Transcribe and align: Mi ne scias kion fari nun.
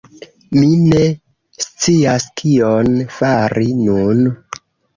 Mi 0.59 0.69
ne 0.93 1.01
scias 1.67 2.27
kion 2.41 2.91
fari 3.21 3.71
nun. 3.85 4.27